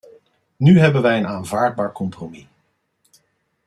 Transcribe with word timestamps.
Nu 0.57 0.79
hebben 0.79 1.01
wij 1.01 1.17
een 1.17 1.27
aanvaardbaar 1.27 1.91
compromis. 1.91 2.45